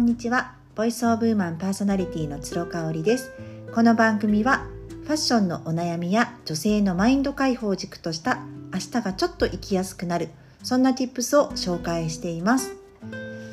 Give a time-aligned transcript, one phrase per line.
[0.00, 0.54] んにちは。
[0.74, 3.32] ボイスオブウーマンパーソナリティの鶴香織です。
[3.74, 4.66] この番組は
[5.04, 8.38] ファッションのお悩みや女性のマインド解放軸とした
[8.72, 10.30] 明日がちょっと生きやすくなる
[10.62, 12.76] そんな tips を紹介しています。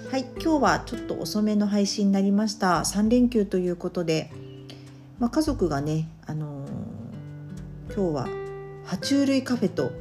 [0.09, 2.79] はい今日はちょっと遅めの配信になりました。
[2.79, 4.31] 3連休ということで、
[5.19, 8.27] まあ、家族がねあのー、今日は
[8.85, 9.91] 爬虫類カフェと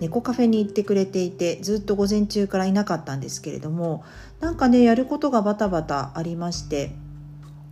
[0.00, 4.04] 猫カフェに行ってくれていてずっと午前中からいなかったんですけれども
[4.40, 6.92] なんかねやることがバタバタありまして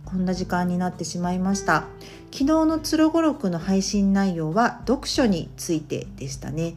[0.05, 1.85] こんな時間になってしまいました。
[2.31, 6.75] 昨日のつろごろくの配信内容は読書についてでしたね、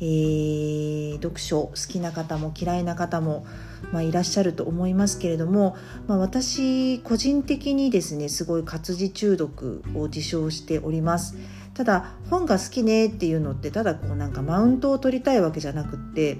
[0.00, 3.44] えー、読書好きな方も嫌いな方も、
[3.92, 11.36] まあ、いらっしゃると思いますけれども、まあ、私個人的にですねすごい活字中毒を自称しております。
[11.74, 16.38] ただ本が好きねっていうのってただこうなんかマウントを取りたいわけじゃなくって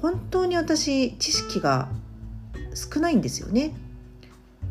[0.00, 1.88] 本当に私知識が
[2.74, 3.74] 少ないんですよね。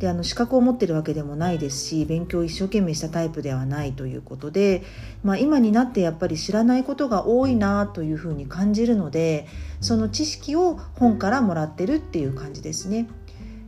[0.01, 4.81] であの資格を持ってるわけでもないですし勉強を一生懸命したタイプではないということで、
[5.23, 9.45] まあ、今になってやっぱり知らないことが多いなというふうに感じるので
[9.79, 13.07] その知識を本からもらってるっていう感じですね。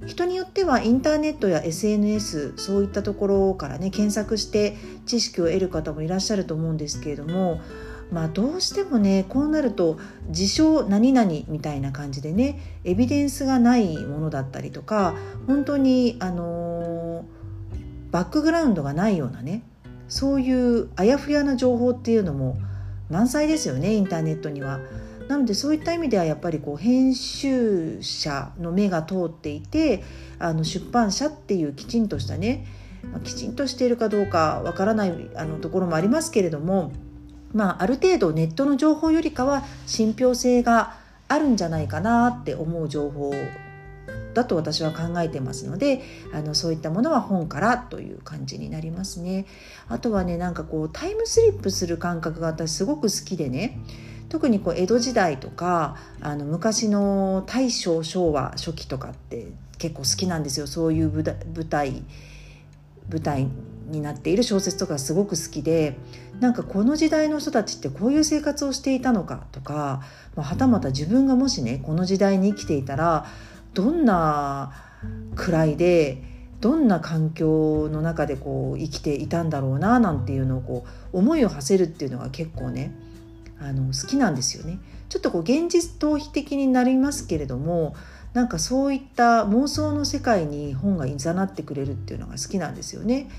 [0.05, 7.61] 人によってはインターネットや SNS そういったところからね検索して知識を得る方もいらっしゃると思うんですけれども
[8.11, 15.15] まあどうしてもねこうなると自称何々みたいな感じでねエビデンスがないものだったりとか
[15.47, 19.63] 本当にあのー、バックグラウンドがないようなね
[20.09, 22.57] そういうあやふやな情報っていうのも
[23.09, 24.79] 満載ですよねインターネットには。
[25.34, 30.03] なのでそういった意味ではやっぱりこう編集者の目が通っていて
[30.38, 32.67] あの出版社っていうきちんとしたね、
[33.12, 36.92] まあ、きちんとしているかどうかわからないあのところもありますけれども、
[37.52, 43.34] まあ、ある程度ネットの情報よりかは信憑性があるんじゃないかなって思う情報
[44.36, 49.48] だと私は考えてますのであのそういったものは本からという感じになりますね。
[49.89, 53.80] あとはねなんかこうタイムスリップする感覚が私すごく好きでね
[54.33, 60.66] 特にこう江戸時代とかあの昔の大正昭和初期とかって結構好きなんですよ。
[60.66, 61.23] そういう舞
[61.70, 62.02] 台
[63.11, 63.48] 舞台
[63.89, 65.99] になっている小説とかすごく好きで
[66.39, 70.02] なんかこの時代の人たちってこういう生活をしていたのかとか、
[70.36, 73.27] まあ、はたまた自分がもしねこの時代に生きていたら
[73.76, 74.73] どんな
[75.36, 76.23] 位で
[76.60, 82.95] どんな環境の中でこう生きていたんだろうななんていうのをこう思いを馳せるっていうのが結構ね
[83.63, 84.79] あの好きなんですよね。
[85.09, 87.95] ちょっとこう現実逃避的になりますけれども
[88.33, 93.29] なんかそういった妄想の世界に本がいざなってくれるっていうのが好きなんですよね。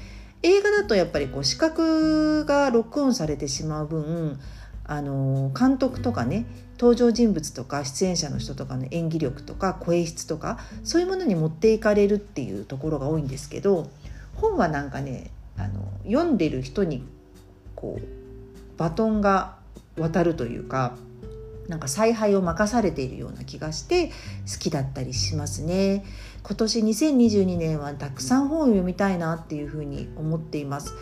[0.42, 4.38] 映画だとやっぱりこう視覚がロックオンされてしまう分
[4.84, 6.44] あの監督とかね
[6.78, 13.90] 登場人物とか出演者の人とかの演技力とか声質とかそういうものに持っていかれるっていうところが多いんですけど
[14.34, 17.04] 本はなんかねあの読んでる人に
[17.74, 19.56] こうバトンが
[19.96, 20.96] 渡るというか
[21.68, 24.08] なんか采配を任されているような気がして
[24.50, 26.04] 好きだったりしますね。
[26.42, 30.94] 今年2022年はたくさん本を読みたいなっていうふうに思っています。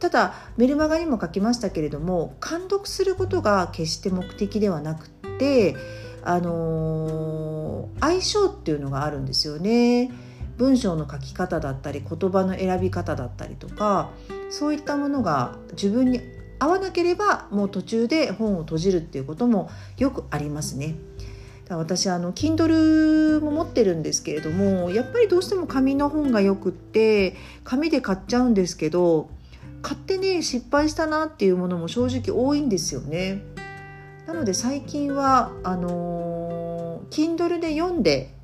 [0.00, 5.74] ただメルマガにも書きましたけれども監読することが決して目的ではなくて
[6.22, 10.10] あのー、相性っていうのがあるんですよね。
[10.56, 14.10] 文章の書き方だったり言葉の選び方だったりとか
[14.50, 16.20] そういったものが自分に
[16.58, 20.96] 合わなければもう途中で本を閉じるっていうこともよくありますね。
[21.70, 29.28] 私あの Kindle も持ってるんですけれどもやっぱりどうしても紙の本がよくって紙で買っちゃうんですけど
[29.82, 33.42] 買ってね失敗したなっていうものも正直多いんですよね。
[34.26, 38.34] なので最近はあの Kindle で読んで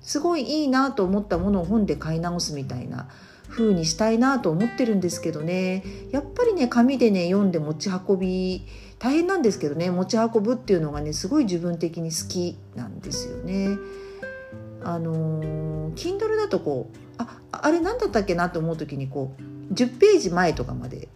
[0.00, 3.08] すごいいいなと思ったものを本で買い直すみたいな
[3.54, 5.84] 風にしたいなと思ってるんですけどね。
[6.10, 8.66] やっぱりね紙でね読んで持ち運び
[8.98, 9.90] 大変なんですけどね。
[9.90, 13.78] 持ち運ぶっていうのがねすごい自分的に好きなんですよね。
[14.82, 21.08] あの Kindle だとこうああれ何だったっけなと思う時にこう10ページ前とかまで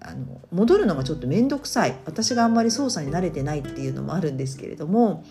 [0.00, 1.96] あの戻るのがちょっと面倒くさい。
[2.06, 5.24] 私があんまり操作に慣れてないっていうのもあるんですけれども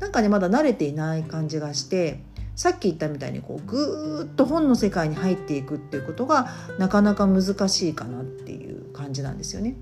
[0.00, 2.20] なんかねまだ慣れていない感じがして
[2.58, 9.76] さっき言ったみたいにこうぐーっと本の世界に入っていくっていうことがなかなか難しいかなっていう感じなんですよね。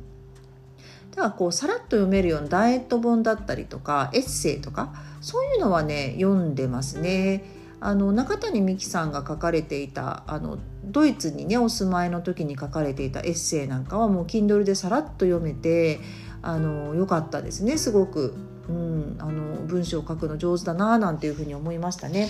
[1.12, 4.93] だからこうさらっと読めるようなダイエット本だったりとかエッセイとか
[5.23, 7.44] そういうのはね読んでますね。
[7.81, 16.00] あの中谷美紀さんが書かれていたあのドイツにねお住まいの時に書かれていたエッセイなんかはもう Kindle でさらっと読めて
[16.43, 18.34] あの良かったですねすごく。
[18.69, 22.29] うん、あの文章を書くの上手だななんていうふうに思いましたね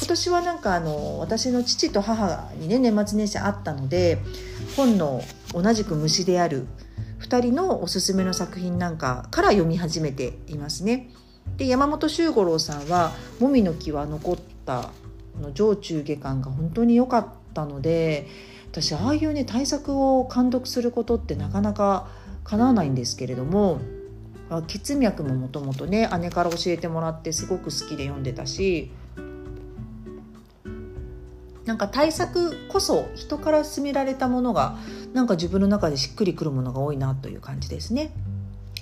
[0.00, 4.18] 今年はなんかあの私の父と母にね年末年始あったので
[4.76, 5.22] 本の
[5.52, 6.66] 同じく虫である
[7.20, 11.10] 2人のおすすめの作品なんかから読み始めていますね。
[11.56, 14.36] で山本周五郎さんは「もみの木は残っ
[14.66, 14.90] た」
[15.40, 18.26] の上中下巻が本当に良かったので
[18.70, 22.08] 私ああいうね対策を監督することってなかなか
[22.44, 23.80] 叶わないんですけれども
[24.66, 28.90] 血脈ももともとね姉から教えてもらってすごく好きで読んでたし
[31.64, 34.76] なんか対策こそ人から勧められたものが
[35.12, 38.12] なんか自分の中でしっくりくるものが多いなという感じですね。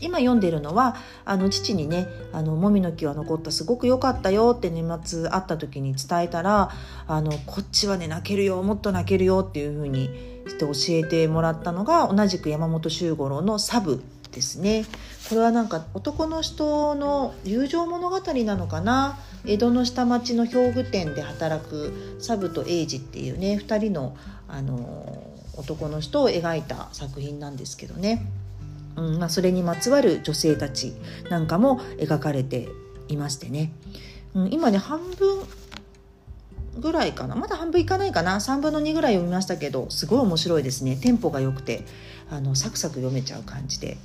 [0.01, 6.71] 今読んでるのはあの父にね「あのもみの木は残ったすごく良かったよ」って年末会った時に伝えたら
[7.07, 10.11] あのこっちはね泣けるよもっと泣けるよっていう風に
[10.47, 14.03] して教えてもらったのが同じく山本周五郎の「サブ」
[14.35, 14.85] ですね。
[15.29, 19.19] これはなんか男の人の友情物語なのかな？
[19.47, 24.17] 江戸の下町の表具店で働くサブと英二っていうね2人の、
[24.49, 28.27] あの男の人を描いた作品なんですけどね。
[28.97, 30.95] うんまあ、それにまつわる女性たち
[31.31, 32.69] なんかも描かれて
[33.09, 33.73] いましてね、
[34.35, 35.45] うん、今ね半分
[36.79, 37.35] ぐらいかな？
[37.35, 40.97] まだ半分いかないかな？3分の2ぐらい読みましたけどすごい面白いですね。
[40.97, 41.85] テンポが良くて
[42.31, 43.97] あのサクサク読めちゃう感じで。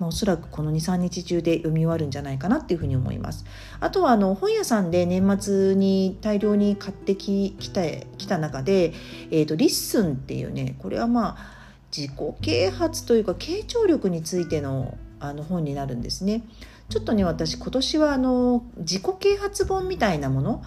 [0.00, 3.44] まあ、おそらくこの23日中で読み終わるんじゃないかなっていうふうに思います
[3.78, 7.82] あとはあの本屋さんで年末に大量に買ってきた
[8.16, 8.94] きた中で、
[9.30, 11.60] えーと、 LISTEN っていうねこれはまあ
[11.96, 16.42] 自己啓発というか傾聴力についてのあの本になるんですね。
[16.88, 20.64] ちょっとね私今年はあの自己啓発本みたいなもの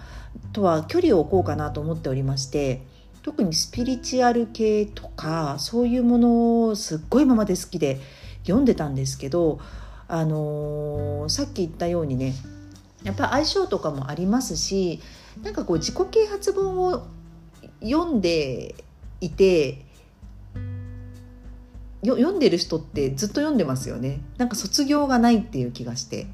[0.54, 2.86] とは距離を置こうかなと思っておりまして
[3.24, 8.00] 特にスピリチュアル系とかそういうものをすっごい今まで好きで
[8.44, 9.60] 読んでたんですけど、
[10.08, 12.34] あのー、さっき言ったようにね
[13.04, 15.02] やっぱ相性とかもありますし
[15.42, 17.08] なんかこう自己啓発本を
[17.82, 18.76] 読んで
[19.22, 19.86] いて
[22.06, 24.20] 読んでる人ってずっと読んでますよね。
[24.38, 26.28] なんか卒業がないっていう気がして。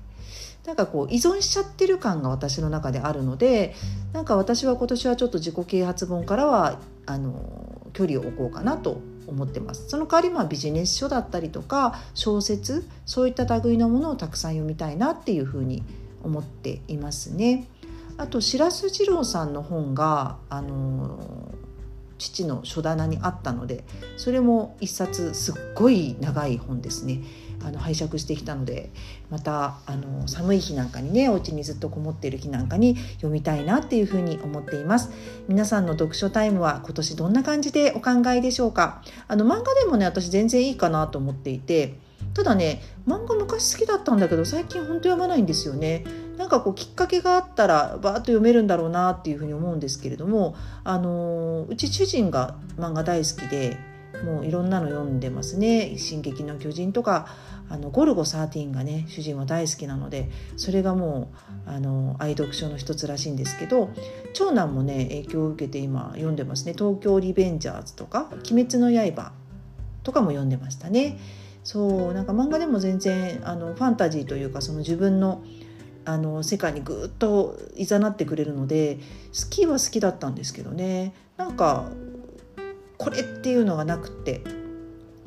[0.66, 3.74] なんかこう依存しちゃってる感が私の中であるので
[4.14, 15.84] なんか私は今年はちょっと自己啓発本からはあの距離を置こうかなと思ってますその代わりまあビジネス書だったりとか小説そういった類のものをたくさん読みたいなっていうふうに
[16.24, 17.70] 思っていますね。
[18.18, 21.54] あと白洲二郎さんの本があの
[22.18, 23.86] 父の書棚にあったので
[24.18, 27.22] それも一冊すっごい長い本ですね
[27.64, 28.90] あの拝借してきたので
[29.30, 35.12] またあの寒い日なんかにねお家にずっとこもっている日なんかに読みたいなっていうふうに思っています。
[35.48, 39.02] 皆さんの読書タイムは今年どんな感じでお考えでしょうか？
[39.28, 41.96] あの漫画でもね私全然いいかなと思っていて
[42.34, 46.04] ただね漫画昔好きだったんだけど最近ほんと読まないんですよね。
[46.38, 53.78] なんかこうきっかけがあったらバーッと読めるんだろうなっていうふうに思うんですけれどもあのうち主人が漫画大好きで
[54.24, 57.28] もういろんなの読んでますね「進撃の巨人」とか
[57.70, 61.32] あのゴルゴ13がね主人は大好きなのでそれがも
[61.68, 63.90] うあの愛読書の一つらしいんですけど
[64.34, 69.32] 長男もね影響を受けて今読んでますね「東京リベンジャーズ」とか「鬼滅の刃」
[70.04, 71.18] とかも読んでましたね。
[71.64, 75.44] そうなんか漫画でも全然あのファンタジーというかその自分の
[76.06, 78.98] あの世界にぐっといざなってくれるので
[79.28, 81.14] 好きは好きだったんですけどね。
[81.38, 81.92] なんか
[83.00, 84.42] これっていうのがなくって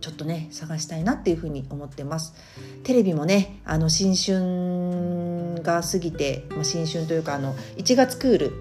[0.03, 2.35] ちょっとね探したいなっていうふうに思ってます。
[2.83, 8.53] テレビもねあの新春が過ぎて、まあ、新春というかあの1月クール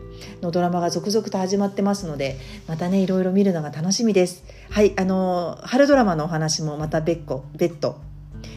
[0.41, 2.37] のドラマが続々と始まってますので
[2.67, 4.43] またねいろいろ見るのが楽しみです。
[4.69, 7.99] はいあの春ドラマのお話もまた別個別途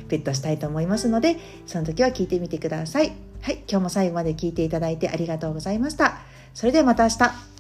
[0.09, 3.13] 別途したいと思いますのでその時は聞いてみてください。
[3.41, 6.19] はい今日も最後まで聞いていただいてありがとうございました。
[6.53, 7.54] それではまた明日。